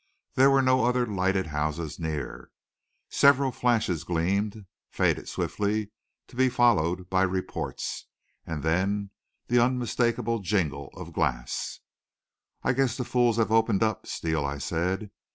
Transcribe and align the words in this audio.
There 0.33 0.49
were 0.49 0.63
no 0.63 0.83
other 0.85 1.05
lighted 1.05 1.45
houses 1.45 1.99
near. 1.99 2.49
Several 3.11 3.51
flashes 3.51 4.03
gleamed, 4.03 4.65
faded 4.89 5.29
swiftly, 5.29 5.91
to 6.25 6.35
be 6.35 6.49
followed 6.49 7.07
by 7.07 7.21
reports, 7.21 8.07
and 8.43 8.63
then 8.63 9.11
the 9.45 9.59
unmistakable 9.61 10.39
jingle 10.39 10.89
of 10.95 11.13
glass. 11.13 11.81
"I 12.63 12.73
guess 12.73 12.97
the 12.97 13.05
fools 13.05 13.37
have 13.37 13.51
opened 13.51 13.83
up, 13.83 14.07
Steele," 14.07 14.43
I 14.43 14.57
said. 14.57 15.11